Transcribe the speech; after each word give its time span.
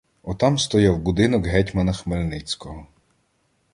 —Отам 0.29 0.53
стояв 0.65 0.95
будинок 1.05 1.43
гетьмана 1.53 1.93
Хмельницького. 1.99 2.79